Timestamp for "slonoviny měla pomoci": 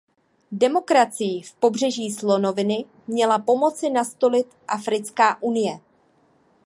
2.11-3.89